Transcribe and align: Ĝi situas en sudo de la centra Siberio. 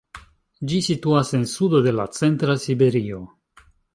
Ĝi 0.71 0.79
situas 0.85 1.33
en 1.41 1.43
sudo 1.51 1.83
de 1.87 1.95
la 1.99 2.07
centra 2.21 2.57
Siberio. 2.65 3.23